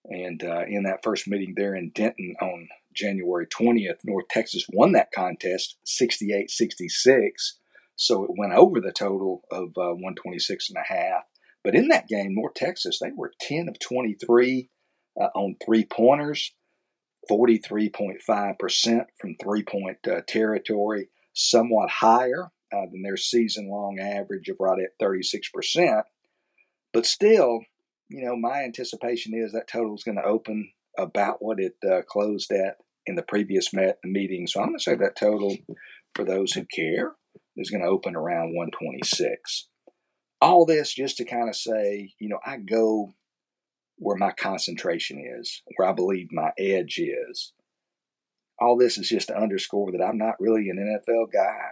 And 0.07 0.43
uh, 0.43 0.65
in 0.67 0.83
that 0.85 1.03
first 1.03 1.29
meeting 1.29 1.55
there 1.57 1.75
in 1.75 1.91
Denton 1.95 2.35
on 2.41 2.69
January 2.93 3.47
20th, 3.47 3.99
North 4.05 4.29
Texas 4.29 4.67
won 4.73 4.93
that 4.93 5.13
contest 5.13 5.77
68 5.85 6.51
66. 6.51 7.59
So 7.97 8.25
it 8.25 8.31
went 8.37 8.53
over 8.53 8.81
the 8.81 8.93
total 8.93 9.43
of 9.51 9.69
uh, 9.77 9.95
126 9.95 10.71
and 10.71 10.79
a 10.79 10.93
half. 10.93 11.23
But 11.63 11.75
in 11.75 11.89
that 11.89 12.09
game, 12.09 12.35
North 12.35 12.55
Texas, 12.55 12.99
they 13.01 13.11
were 13.15 13.33
10 13.41 13.69
of 13.69 13.79
23 13.79 14.69
uh, 15.21 15.25
on 15.35 15.57
three 15.65 15.85
pointers, 15.85 16.53
43.5% 17.31 19.07
from 19.19 19.37
three 19.43 19.63
point 19.63 19.99
uh, 20.07 20.21
territory, 20.27 21.09
somewhat 21.33 21.89
higher 21.89 22.51
uh, 22.73 22.87
than 22.91 23.03
their 23.03 23.17
season 23.17 23.69
long 23.71 23.99
average 23.99 24.49
of 24.49 24.57
right 24.61 24.79
at 24.81 25.05
36%. 25.05 26.03
But 26.93 27.07
still, 27.07 27.61
you 28.09 28.25
know, 28.25 28.37
my 28.37 28.63
anticipation 28.63 29.33
is 29.35 29.53
that 29.53 29.69
total 29.69 29.95
is 29.95 30.05
going 30.05 30.17
to 30.17 30.25
open 30.25 30.71
about 30.99 31.39
what 31.41 31.59
it 31.59 31.75
uh, 31.89 32.03
closed 32.03 32.53
at 32.53 32.77
in 33.07 33.15
the 33.15 33.23
previous 33.23 33.73
met- 33.73 33.99
meeting. 34.05 34.47
So 34.47 34.61
I'm 34.61 34.69
going 34.69 34.79
to 34.79 34.83
say 34.83 34.95
that 34.97 35.17
total, 35.17 35.57
for 36.15 36.25
those 36.25 36.53
who 36.53 36.65
care, 36.65 37.13
is 37.57 37.71
going 37.71 37.83
to 37.83 37.89
open 37.89 38.17
around 38.17 38.55
126. 38.55 39.69
All 40.41 40.67
this 40.67 40.93
just 40.93 41.17
to 41.19 41.25
kind 41.25 41.49
of 41.49 41.57
say, 41.57 42.13
you 42.19 42.29
know, 42.29 42.39
I 42.45 42.59
go 42.59 43.13
where 43.97 44.17
my 44.17 44.33
concentration 44.33 45.23
is, 45.41 45.63
where 45.77 45.89
I 45.89 45.93
believe 45.93 46.29
my 46.33 46.51
edge 46.59 46.99
is. 46.99 47.53
All 48.59 48.77
this 48.77 48.99
is 48.99 49.09
just 49.09 49.29
to 49.29 49.37
underscore 49.37 49.93
that 49.93 50.03
I'm 50.03 50.19
not 50.19 50.41
really 50.41 50.69
an 50.69 51.01
NFL 51.09 51.33
guy. 51.33 51.71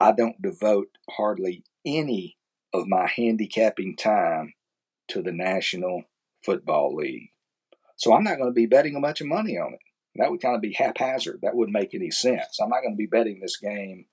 I 0.00 0.12
don't 0.12 0.40
devote 0.40 0.88
hardly 1.10 1.64
any 1.84 2.36
of 2.72 2.86
my 2.86 3.06
handicapping 3.06 3.96
time 3.96 4.54
to 5.08 5.22
the 5.22 5.32
National 5.32 6.04
Football 6.44 6.94
League. 6.94 7.30
So 7.96 8.14
I'm 8.14 8.24
not 8.24 8.36
going 8.36 8.50
to 8.50 8.54
be 8.54 8.66
betting 8.66 8.94
a 8.94 9.00
bunch 9.00 9.20
of 9.20 9.26
money 9.26 9.58
on 9.58 9.74
it. 9.74 9.80
That 10.16 10.30
would 10.30 10.40
kind 10.40 10.54
of 10.54 10.62
be 10.62 10.72
haphazard. 10.72 11.40
That 11.42 11.54
wouldn't 11.54 11.76
make 11.76 11.94
any 11.94 12.10
sense. 12.10 12.58
I'm 12.60 12.70
not 12.70 12.82
going 12.82 12.94
to 12.94 12.98
be 12.98 13.06
betting 13.06 13.40
this 13.40 13.56
game 13.56 14.06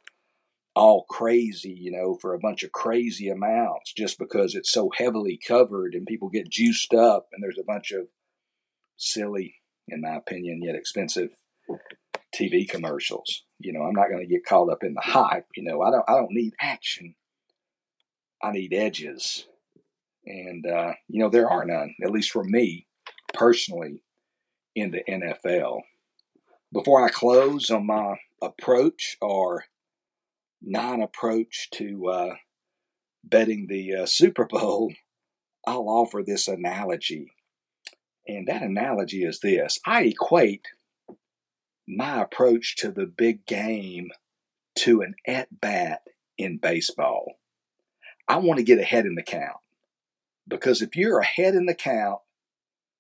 all 0.76 1.06
crazy, 1.10 1.72
you 1.72 1.92
know, 1.92 2.18
for 2.20 2.34
a 2.34 2.40
bunch 2.40 2.64
of 2.64 2.72
crazy 2.72 3.30
amounts 3.30 3.94
just 3.94 4.20
because 4.20 4.56
it's 4.56 4.72
so 4.72 4.90
heavily 4.98 5.40
covered 5.48 5.94
and 5.94 6.06
people 6.06 6.30
get 6.30 6.50
juiced 6.50 6.94
up 6.94 7.28
and 7.32 7.42
there's 7.42 7.60
a 7.60 7.64
bunch 7.64 7.92
of 7.92 8.08
silly, 8.98 9.56
in 9.88 10.02
my 10.02 10.16
opinion, 10.16 10.62
yet 10.62 10.76
expensive 10.76 11.30
TV 12.36 12.68
commercials. 12.68 13.44
You 13.60 13.74
know, 13.74 13.84
I'm 13.84 13.94
not 13.94 14.10
going 14.10 14.22
to 14.22 14.32
get 14.32 14.46
caught 14.46 14.70
up 14.70 14.84
in 14.84 14.94
the 14.94 15.02
hype. 15.02 15.48
You 15.56 15.64
know, 15.64 15.82
I 15.82 15.92
don't. 15.92 16.04
I 16.08 16.14
don't 16.14 16.32
need 16.32 16.54
action. 16.60 17.16
I 18.44 18.52
need 18.52 18.74
edges, 18.74 19.48
and 20.26 20.66
uh, 20.68 20.94
you 21.08 21.24
know 21.24 21.30
there 21.30 21.50
are 21.50 21.66
none. 21.66 21.96
At 22.04 22.12
least 22.12 22.32
for 22.32 22.44
me 22.44 22.86
personally, 23.34 24.04
in 24.76 24.92
the 24.92 25.04
NFL. 25.10 25.82
Before 26.74 27.06
I 27.06 27.10
close 27.10 27.70
on 27.70 27.88
my 27.88 28.16
approach 28.42 29.18
or 29.22 29.64
non-approach 30.66 31.70
to 31.72 32.08
uh, 32.08 32.36
betting 33.24 33.68
the 33.68 33.96
uh, 33.96 34.06
Super 34.06 34.46
Bowl, 34.46 34.94
I'll 35.66 35.90
offer 35.90 36.24
this 36.26 36.48
analogy. 36.48 37.32
And 38.28 38.48
that 38.48 38.64
analogy 38.64 39.24
is 39.24 39.40
this 39.40 39.80
I 39.86 40.04
equate 40.04 40.66
my 41.88 42.22
approach 42.22 42.76
to 42.78 42.92
the 42.92 43.06
big 43.06 43.46
game 43.46 44.10
to 44.80 45.02
an 45.02 45.16
at 45.28 45.48
bat 45.62 46.02
in 46.38 46.58
baseball. 46.58 47.34
I 48.28 48.38
want 48.38 48.58
to 48.58 48.64
get 48.64 48.80
ahead 48.80 49.06
in 49.06 49.16
the 49.16 49.24
count 49.24 49.58
because 50.48 50.82
if 50.82 50.96
you're 50.96 51.20
ahead 51.20 51.54
in 51.54 51.68
the 51.68 51.76
count, 51.76 52.20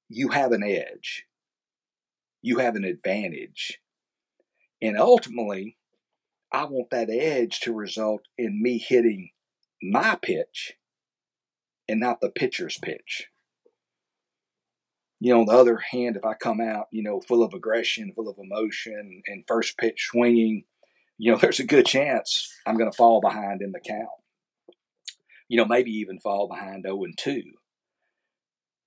you 0.07 0.29
have 0.29 0.51
an 0.51 0.63
edge, 0.63 1.25
you 2.41 2.59
have 2.59 2.75
an 2.75 2.83
advantage. 2.83 3.79
And 4.81 4.99
ultimately, 4.99 5.77
I 6.55 6.63
want 6.63 6.91
that 6.91 7.09
edge 7.09 7.59
to 7.61 7.73
result 7.73 8.21
in 8.37 8.61
me 8.63 8.77
hitting 8.77 9.31
my 9.83 10.17
pitch 10.21 10.75
and 11.89 11.99
not 11.99 12.21
the 12.21 12.29
pitcher's 12.29 12.77
pitch. 12.77 13.27
You 15.19 15.33
know, 15.33 15.41
on 15.41 15.47
the 15.47 15.51
other 15.51 15.77
hand, 15.91 16.15
if 16.15 16.23
I 16.23 16.33
come 16.33 16.61
out, 16.61 16.85
you 16.91 17.03
know, 17.03 17.19
full 17.19 17.43
of 17.43 17.53
aggression, 17.53 18.13
full 18.15 18.29
of 18.29 18.37
emotion, 18.37 19.21
and 19.27 19.43
first 19.45 19.77
pitch 19.77 20.07
swinging, 20.09 20.63
you 21.17 21.33
know, 21.33 21.37
there's 21.41 21.59
a 21.59 21.65
good 21.65 21.85
chance 21.85 22.49
I'm 22.65 22.77
going 22.77 22.89
to 22.89 22.95
fall 22.95 23.19
behind 23.19 23.61
in 23.61 23.73
the 23.73 23.81
count. 23.81 24.07
You 25.49 25.57
know, 25.57 25.65
maybe 25.65 25.91
even 25.91 26.21
fall 26.21 26.47
behind 26.47 26.85
0 26.87 27.03
and 27.03 27.17
2. 27.17 27.43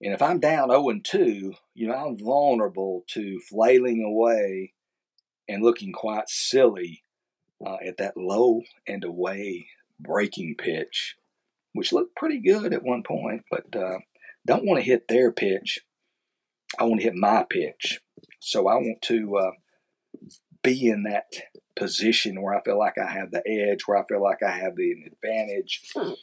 And 0.01 0.15
if 0.15 0.23
I'm 0.23 0.41
down 0.41 0.71
0 0.71 0.89
and 0.89 1.05
2, 1.05 1.53
you 1.75 1.87
know, 1.87 1.95
I'm 1.95 2.19
vulnerable 2.19 3.05
to 3.09 3.39
flailing 3.51 4.03
away 4.03 4.73
and 5.47 5.63
looking 5.63 5.93
quite 5.93 6.31
silly 6.31 7.03
uh, 7.65 7.77
at 7.87 7.99
that 7.99 8.17
low 8.17 8.63
and 8.87 9.05
away 9.05 9.69
breaking 10.01 10.55
pitch, 10.57 11.17
which 11.73 11.93
looked 11.93 12.17
pretty 12.17 12.39
good 12.39 12.73
at 12.73 12.85
one 12.85 13.03
point, 13.03 13.43
but 13.51 13.75
uh, 13.75 13.99
don't 14.47 14.65
want 14.65 14.79
to 14.79 14.89
hit 14.89 15.09
their 15.09 15.33
pitch. 15.33 15.81
I 16.79 16.85
want 16.85 17.01
to 17.01 17.05
hit 17.05 17.15
my 17.15 17.45
pitch. 17.49 18.01
So 18.41 18.69
I 18.69 18.75
want 18.75 19.03
to 19.03 19.37
uh, 19.37 19.51
be 20.63 20.89
in 20.89 21.05
that 21.05 21.27
position 21.77 22.41
where 22.43 22.55
I 22.55 22.63
feel 22.63 22.79
like 22.79 22.99
I 22.99 23.11
have 23.11 23.31
the 23.31 23.43
edge, 23.47 23.83
where 23.87 23.99
I 23.99 24.05
feel 24.07 24.23
like 24.23 24.43
I 24.43 24.51
have 24.51 24.77
the 24.77 24.95
advantage. 25.07 25.83
I 25.97 26.15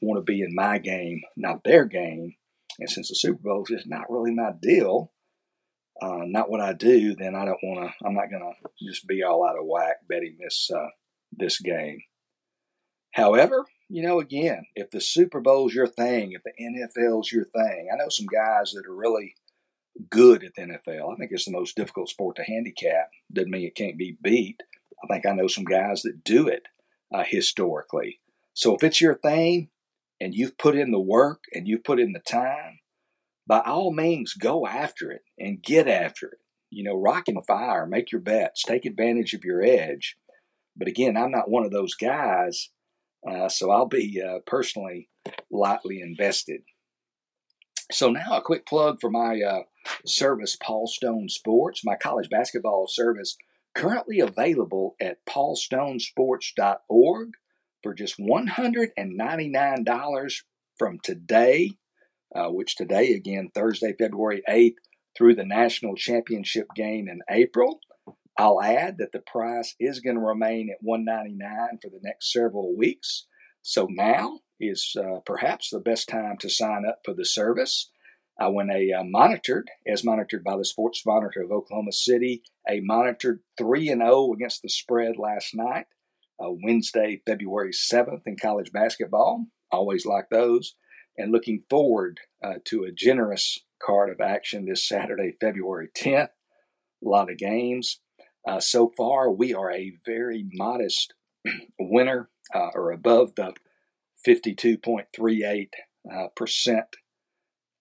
want 0.00 0.18
to 0.18 0.22
be 0.22 0.42
in 0.42 0.54
my 0.54 0.78
game, 0.78 1.22
not 1.36 1.64
their 1.64 1.84
game. 1.84 2.34
And 2.78 2.90
since 2.90 3.08
the 3.08 3.14
Super 3.14 3.42
Bowl 3.42 3.62
is 3.62 3.68
just 3.68 3.88
not 3.88 4.10
really 4.10 4.34
my 4.34 4.52
deal, 4.60 5.12
uh, 6.02 6.24
not 6.26 6.50
what 6.50 6.60
I 6.60 6.72
do, 6.72 7.14
then 7.14 7.34
I 7.34 7.44
don't 7.44 7.62
want 7.62 7.90
to. 7.90 8.06
I'm 8.06 8.14
not 8.14 8.30
going 8.30 8.42
to 8.42 8.86
just 8.86 9.06
be 9.06 9.22
all 9.22 9.46
out 9.48 9.58
of 9.58 9.66
whack 9.66 9.96
betting 10.08 10.36
this 10.40 10.70
uh, 10.74 10.88
this 11.32 11.60
game. 11.60 12.02
However, 13.12 13.64
you 13.88 14.02
know, 14.02 14.20
again, 14.20 14.66
if 14.74 14.90
the 14.90 15.00
Super 15.00 15.40
Bowl's 15.40 15.74
your 15.74 15.86
thing, 15.86 16.32
if 16.32 16.42
the 16.42 16.52
NFL's 16.62 17.32
your 17.32 17.46
thing, 17.46 17.88
I 17.90 17.96
know 17.96 18.08
some 18.10 18.26
guys 18.26 18.72
that 18.72 18.86
are 18.86 18.94
really 18.94 19.34
good 20.10 20.44
at 20.44 20.54
the 20.54 20.62
NFL. 20.62 21.12
I 21.12 21.16
think 21.16 21.30
it's 21.32 21.46
the 21.46 21.52
most 21.52 21.76
difficult 21.76 22.10
sport 22.10 22.36
to 22.36 22.42
handicap. 22.42 23.08
Doesn't 23.32 23.50
mean 23.50 23.66
it 23.66 23.74
can't 23.74 23.96
be 23.96 24.18
beat. 24.20 24.62
I 25.02 25.06
think 25.06 25.26
I 25.26 25.32
know 25.32 25.46
some 25.46 25.64
guys 25.64 26.02
that 26.02 26.24
do 26.24 26.48
it 26.48 26.64
uh, 27.14 27.24
historically. 27.26 28.20
So 28.54 28.74
if 28.74 28.82
it's 28.82 29.00
your 29.00 29.14
thing 29.14 29.68
and 30.20 30.34
you've 30.34 30.58
put 30.58 30.76
in 30.76 30.90
the 30.90 31.00
work 31.00 31.44
and 31.52 31.66
you've 31.66 31.84
put 31.84 32.00
in 32.00 32.12
the 32.12 32.20
time, 32.20 32.80
by 33.46 33.60
all 33.60 33.92
means, 33.92 34.34
go 34.34 34.66
after 34.66 35.10
it 35.10 35.22
and 35.38 35.62
get 35.62 35.88
after 35.88 36.28
it. 36.28 36.38
You 36.70 36.82
know, 36.82 36.96
rock 36.96 37.28
and 37.28 37.44
fire, 37.46 37.86
make 37.86 38.10
your 38.10 38.20
bets, 38.20 38.62
take 38.62 38.84
advantage 38.84 39.34
of 39.34 39.44
your 39.44 39.62
edge. 39.62 40.16
But 40.76 40.88
again, 40.88 41.16
I'm 41.16 41.30
not 41.30 41.50
one 41.50 41.64
of 41.64 41.70
those 41.70 41.94
guys, 41.94 42.70
uh, 43.28 43.48
so 43.48 43.70
I'll 43.70 43.86
be 43.86 44.20
uh, 44.20 44.40
personally 44.46 45.08
lightly 45.50 46.00
invested. 46.00 46.62
So 47.92 48.10
now 48.10 48.36
a 48.36 48.42
quick 48.42 48.66
plug 48.66 49.00
for 49.00 49.10
my 49.10 49.40
uh, 49.40 49.62
service, 50.04 50.56
Paul 50.60 50.88
Stone 50.88 51.28
Sports, 51.28 51.84
my 51.84 51.94
college 51.94 52.28
basketball 52.28 52.88
service, 52.88 53.36
currently 53.74 54.18
available 54.20 54.96
at 55.00 55.24
paulstonesports.org 55.24 57.28
for 57.82 57.94
just 57.94 58.18
$199 58.18 60.42
from 60.76 60.98
today 61.02 61.76
uh, 62.36 62.48
which 62.50 62.76
today, 62.76 63.14
again, 63.14 63.50
Thursday, 63.54 63.94
February 63.98 64.42
8th, 64.48 64.74
through 65.16 65.34
the 65.34 65.44
national 65.44 65.96
championship 65.96 66.66
game 66.76 67.08
in 67.08 67.20
April. 67.30 67.80
I'll 68.38 68.60
add 68.60 68.98
that 68.98 69.12
the 69.12 69.22
price 69.26 69.74
is 69.80 70.00
going 70.00 70.16
to 70.16 70.22
remain 70.22 70.68
at 70.70 70.82
199 70.82 71.78
for 71.80 71.88
the 71.88 72.00
next 72.02 72.30
several 72.30 72.76
weeks. 72.76 73.26
So 73.62 73.88
now 73.90 74.40
is 74.60 74.94
uh, 74.98 75.20
perhaps 75.24 75.70
the 75.70 75.80
best 75.80 76.08
time 76.08 76.36
to 76.40 76.50
sign 76.50 76.84
up 76.86 76.98
for 77.04 77.14
the 77.14 77.24
service. 77.24 77.90
I 78.38 78.48
went 78.48 78.70
a 78.70 78.92
uh, 78.92 79.04
monitored, 79.04 79.70
as 79.90 80.04
monitored 80.04 80.44
by 80.44 80.58
the 80.58 80.64
Sports 80.66 81.02
Monitor 81.06 81.42
of 81.42 81.50
Oklahoma 81.50 81.92
City, 81.92 82.42
a 82.68 82.80
monitored 82.80 83.40
3 83.56 83.88
and 83.88 84.02
0 84.02 84.34
against 84.34 84.60
the 84.60 84.68
spread 84.68 85.16
last 85.16 85.54
night, 85.54 85.86
uh, 86.38 86.50
Wednesday, 86.62 87.22
February 87.26 87.72
7th 87.72 88.22
in 88.26 88.36
college 88.36 88.70
basketball. 88.72 89.46
Always 89.72 90.04
like 90.04 90.26
those 90.30 90.74
and 91.18 91.32
looking 91.32 91.62
forward 91.68 92.20
uh, 92.42 92.54
to 92.66 92.84
a 92.84 92.92
generous 92.92 93.60
card 93.82 94.10
of 94.10 94.20
action 94.20 94.66
this 94.66 94.86
Saturday, 94.86 95.36
February 95.40 95.88
10th. 95.96 96.28
A 97.04 97.08
lot 97.08 97.30
of 97.30 97.38
games. 97.38 98.00
Uh, 98.46 98.60
so 98.60 98.92
far, 98.96 99.30
we 99.30 99.52
are 99.54 99.70
a 99.70 99.96
very 100.04 100.46
modest 100.52 101.14
winner 101.78 102.30
uh, 102.54 102.70
or 102.74 102.92
above 102.92 103.34
the 103.34 103.52
52.38 104.26 105.68
uh, 106.12 106.28
percent 106.34 106.96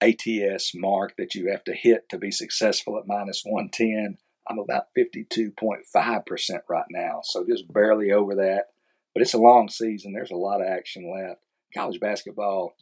ATS 0.01 0.73
mark 0.75 1.15
that 1.17 1.35
you 1.35 1.49
have 1.51 1.63
to 1.63 1.73
hit 1.73 2.09
to 2.09 2.17
be 2.17 2.31
successful 2.31 2.97
at 2.97 3.07
minus 3.07 3.43
110. 3.45 4.17
I'm 4.47 4.59
about 4.59 4.87
52.5% 4.97 6.59
right 6.69 6.85
now, 6.91 7.21
so 7.23 7.45
just 7.45 7.71
barely 7.71 8.11
over 8.11 8.35
that. 8.35 8.65
But 9.13 9.21
it's 9.21 9.33
a 9.33 9.39
long 9.39 9.69
season. 9.69 10.13
There's 10.13 10.31
a 10.31 10.35
lot 10.35 10.61
of 10.61 10.67
action 10.67 11.11
left. 11.11 11.41
College 11.73 11.99
basketball 11.99 12.75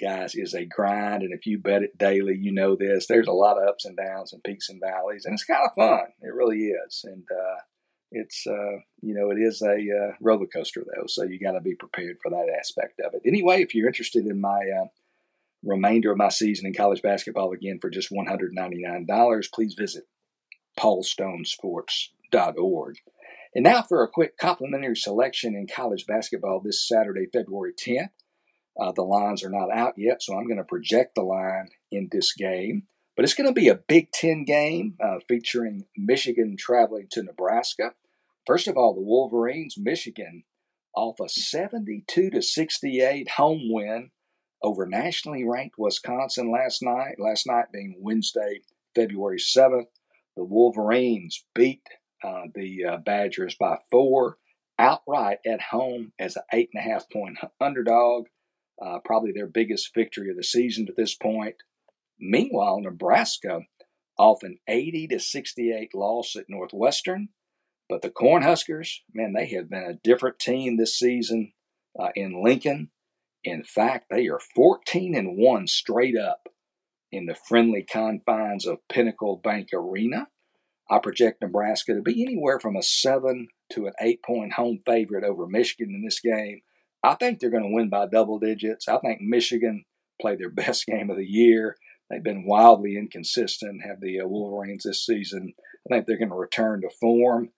guys, 0.00 0.34
is 0.34 0.54
a 0.54 0.64
grind. 0.64 1.22
And 1.22 1.32
if 1.32 1.46
you 1.46 1.58
bet 1.58 1.82
it 1.82 1.98
daily, 1.98 2.36
you 2.40 2.52
know 2.52 2.76
this. 2.76 3.06
There's 3.06 3.28
a 3.28 3.32
lot 3.32 3.58
of 3.58 3.68
ups 3.68 3.84
and 3.84 3.96
downs 3.96 4.32
and 4.32 4.42
peaks 4.42 4.68
and 4.68 4.80
valleys, 4.80 5.24
and 5.24 5.34
it's 5.34 5.44
kind 5.44 5.64
of 5.64 5.74
fun. 5.74 6.06
It 6.22 6.34
really 6.34 6.58
is. 6.58 7.04
And 7.04 7.24
uh, 7.30 7.60
it's, 8.10 8.46
uh, 8.46 8.78
you 9.00 9.14
know, 9.14 9.30
it 9.30 9.38
is 9.38 9.62
a 9.62 9.74
uh, 9.74 10.14
roller 10.20 10.46
coaster, 10.46 10.84
though. 10.84 11.06
So 11.06 11.24
you 11.24 11.38
got 11.38 11.52
to 11.52 11.60
be 11.60 11.74
prepared 11.74 12.18
for 12.22 12.30
that 12.30 12.52
aspect 12.58 13.00
of 13.00 13.14
it. 13.14 13.22
Anyway, 13.26 13.62
if 13.62 13.74
you're 13.74 13.88
interested 13.88 14.26
in 14.26 14.40
my 14.40 14.60
uh, 14.80 14.86
remainder 15.64 16.12
of 16.12 16.18
my 16.18 16.28
season 16.28 16.66
in 16.66 16.74
college 16.74 17.02
basketball, 17.02 17.52
again, 17.52 17.78
for 17.80 17.90
just 17.90 18.12
$199, 18.12 19.52
please 19.52 19.74
visit 19.74 20.04
paulstonesports.org. 20.78 22.96
And 23.54 23.62
now 23.62 23.82
for 23.82 24.02
a 24.02 24.08
quick 24.08 24.36
complimentary 24.36 24.96
selection 24.96 25.54
in 25.54 25.68
college 25.68 26.06
basketball 26.06 26.60
this 26.60 26.86
Saturday, 26.86 27.26
February 27.32 27.72
10th. 27.72 28.10
Uh, 28.78 28.92
the 28.92 29.02
lines 29.02 29.44
are 29.44 29.50
not 29.50 29.70
out 29.72 29.94
yet, 29.96 30.22
so 30.22 30.34
I'm 30.34 30.46
going 30.46 30.58
to 30.58 30.64
project 30.64 31.14
the 31.14 31.22
line 31.22 31.68
in 31.90 32.08
this 32.10 32.32
game. 32.32 32.84
But 33.16 33.24
it's 33.24 33.34
going 33.34 33.48
to 33.48 33.52
be 33.52 33.68
a 33.68 33.76
Big 33.76 34.10
Ten 34.10 34.44
game 34.44 34.96
uh, 35.02 35.18
featuring 35.28 35.86
Michigan 35.96 36.56
traveling 36.58 37.06
to 37.12 37.22
Nebraska. 37.22 37.94
First 38.46 38.66
of 38.66 38.76
all, 38.76 38.94
the 38.94 39.00
Wolverines, 39.00 39.76
Michigan, 39.78 40.42
off 40.94 41.20
a 41.20 41.28
72 41.28 42.30
to 42.30 42.42
68 42.42 43.30
home 43.30 43.62
win 43.70 44.10
over 44.62 44.86
nationally 44.86 45.44
ranked 45.44 45.78
Wisconsin 45.78 46.50
last 46.50 46.82
night. 46.82 47.16
Last 47.18 47.46
night 47.46 47.66
being 47.72 47.96
Wednesday, 48.00 48.60
February 48.94 49.38
7th. 49.38 49.86
The 50.36 50.44
Wolverines 50.44 51.44
beat 51.54 51.82
uh, 52.24 52.44
the 52.54 52.84
uh, 52.84 52.96
Badgers 52.96 53.54
by 53.54 53.76
four 53.90 54.38
outright 54.78 55.38
at 55.46 55.60
home 55.60 56.12
as 56.18 56.36
an 56.36 56.42
eight 56.52 56.70
and 56.74 56.84
a 56.84 56.90
half 56.90 57.08
point 57.10 57.38
underdog 57.60 58.26
uh, 58.84 58.98
probably 59.04 59.32
their 59.32 59.46
biggest 59.46 59.90
victory 59.94 60.30
of 60.30 60.36
the 60.36 60.44
season 60.44 60.86
to 60.86 60.92
this 60.96 61.14
point. 61.14 61.56
Meanwhile, 62.18 62.80
Nebraska 62.80 63.60
off 64.18 64.42
an 64.42 64.58
80 64.68 65.08
to 65.08 65.20
68 65.20 65.94
loss 65.94 66.36
at 66.36 66.46
Northwestern. 66.48 67.28
But 67.88 68.02
the 68.02 68.10
Cornhuskers, 68.10 68.88
man, 69.12 69.34
they 69.34 69.46
have 69.54 69.68
been 69.68 69.82
a 69.82 70.00
different 70.02 70.38
team 70.38 70.76
this 70.76 70.98
season 70.98 71.52
uh, 71.98 72.10
in 72.14 72.42
Lincoln. 72.42 72.90
In 73.42 73.62
fact, 73.62 74.06
they 74.10 74.28
are 74.28 74.40
14 74.54 75.14
and 75.14 75.36
1 75.36 75.66
straight 75.66 76.16
up 76.16 76.48
in 77.12 77.26
the 77.26 77.34
friendly 77.34 77.82
confines 77.82 78.66
of 78.66 78.78
Pinnacle 78.88 79.40
Bank 79.42 79.68
Arena. 79.74 80.28
I 80.90 80.98
project 80.98 81.42
Nebraska 81.42 81.94
to 81.94 82.02
be 82.02 82.22
anywhere 82.22 82.58
from 82.58 82.76
a 82.76 82.82
7 82.82 83.48
to 83.72 83.86
an 83.86 83.92
8 84.00 84.22
point 84.22 84.52
home 84.54 84.80
favorite 84.86 85.24
over 85.24 85.46
Michigan 85.46 85.94
in 85.94 86.04
this 86.04 86.20
game. 86.20 86.60
I 87.04 87.14
think 87.14 87.38
they're 87.38 87.50
going 87.50 87.64
to 87.64 87.74
win 87.74 87.90
by 87.90 88.06
double 88.06 88.38
digits. 88.38 88.88
I 88.88 88.96
think 88.98 89.20
Michigan 89.20 89.84
played 90.20 90.38
their 90.38 90.50
best 90.64 90.86
game 90.86 91.10
of 91.10 91.16
the 91.16 91.26
year. 91.26 91.76
They've 92.10 92.22
been 92.22 92.46
wildly 92.46 92.96
inconsistent, 92.96 93.82
have 93.86 94.00
the 94.00 94.20
uh, 94.20 94.26
Wolverines 94.26 94.84
this 94.84 95.04
season. 95.04 95.52
I 95.86 95.94
think 95.94 96.06
they're 96.06 96.18
going 96.18 96.30
to 96.30 96.34
return 96.34 96.80
to 96.80 96.90
form. 97.00 97.50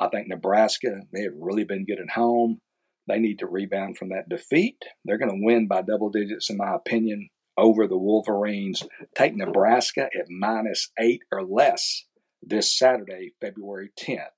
I 0.00 0.08
think 0.08 0.28
Nebraska, 0.28 1.00
they 1.12 1.22
have 1.22 1.32
really 1.38 1.64
been 1.64 1.84
good 1.86 2.00
at 2.00 2.10
home. 2.10 2.60
They 3.06 3.18
need 3.18 3.38
to 3.38 3.46
rebound 3.46 3.96
from 3.96 4.08
that 4.10 4.28
defeat. 4.28 4.78
They're 5.04 5.18
going 5.18 5.30
to 5.30 5.44
win 5.44 5.68
by 5.68 5.82
double 5.82 6.10
digits, 6.10 6.50
in 6.50 6.56
my 6.56 6.74
opinion, 6.74 7.28
over 7.56 7.86
the 7.86 7.98
Wolverines. 7.98 8.82
Take 9.14 9.36
Nebraska 9.36 10.08
at 10.18 10.28
minus 10.28 10.90
eight 10.98 11.20
or 11.30 11.44
less 11.44 12.04
this 12.42 12.76
Saturday, 12.76 13.32
February 13.40 13.90
10th, 13.98 14.30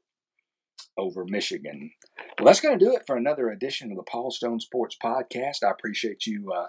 over 0.96 1.24
Michigan. 1.26 1.92
Well, 2.38 2.46
that's 2.46 2.60
going 2.60 2.78
to 2.78 2.84
do 2.84 2.94
it 2.94 3.06
for 3.06 3.16
another 3.16 3.50
edition 3.50 3.90
of 3.90 3.96
the 3.96 4.02
Paul 4.02 4.30
Stone 4.30 4.60
Sports 4.60 4.96
Podcast. 5.02 5.64
I 5.64 5.70
appreciate 5.70 6.26
you 6.26 6.52
uh, 6.52 6.68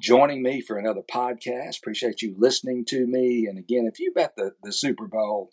joining 0.00 0.42
me 0.42 0.60
for 0.60 0.78
another 0.78 1.02
podcast. 1.02 1.78
Appreciate 1.78 2.22
you 2.22 2.34
listening 2.38 2.84
to 2.86 3.06
me. 3.06 3.46
And 3.46 3.58
again, 3.58 3.86
if 3.86 4.00
you 4.00 4.12
bet 4.14 4.34
the, 4.36 4.54
the 4.62 4.72
Super 4.72 5.06
Bowl, 5.06 5.50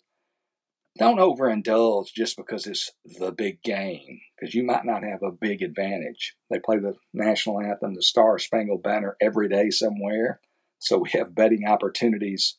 don't 0.98 1.18
overindulge 1.18 2.12
just 2.14 2.36
because 2.36 2.66
it's 2.66 2.90
the 3.04 3.32
big 3.32 3.62
game, 3.62 4.20
because 4.38 4.54
you 4.54 4.62
might 4.62 4.84
not 4.84 5.02
have 5.04 5.22
a 5.22 5.32
big 5.32 5.62
advantage. 5.62 6.34
They 6.50 6.58
play 6.58 6.78
the 6.78 6.94
national 7.14 7.60
anthem, 7.60 7.94
the 7.94 8.02
Star 8.02 8.38
Spangled 8.38 8.82
Banner 8.82 9.16
every 9.20 9.48
day 9.48 9.70
somewhere. 9.70 10.40
So 10.78 10.98
we 10.98 11.10
have 11.10 11.34
betting 11.34 11.66
opportunities 11.66 12.56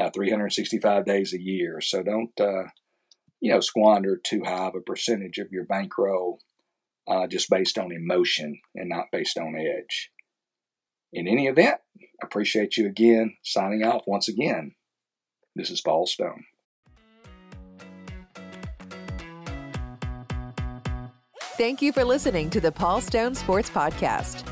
uh, 0.00 0.10
365 0.10 1.04
days 1.04 1.32
a 1.32 1.40
year. 1.40 1.80
So 1.80 2.02
don't, 2.02 2.38
uh, 2.40 2.64
you 3.42 3.50
know, 3.50 3.60
squander 3.60 4.16
too 4.16 4.44
high 4.44 4.68
of 4.68 4.76
a 4.76 4.80
percentage 4.80 5.38
of 5.38 5.50
your 5.50 5.64
bankroll 5.64 6.38
uh, 7.08 7.26
just 7.26 7.50
based 7.50 7.76
on 7.76 7.90
emotion 7.90 8.60
and 8.76 8.88
not 8.88 9.06
based 9.10 9.36
on 9.36 9.56
edge. 9.56 10.12
In 11.12 11.26
any 11.26 11.48
event, 11.48 11.80
appreciate 12.22 12.76
you 12.76 12.86
again. 12.86 13.34
Signing 13.42 13.82
off 13.82 14.04
once 14.06 14.28
again. 14.28 14.76
This 15.56 15.70
is 15.70 15.80
Paul 15.80 16.06
Stone. 16.06 16.44
Thank 21.58 21.82
you 21.82 21.92
for 21.92 22.04
listening 22.04 22.48
to 22.50 22.60
the 22.60 22.72
Paul 22.72 23.00
Stone 23.00 23.34
Sports 23.34 23.68
Podcast. 23.68 24.51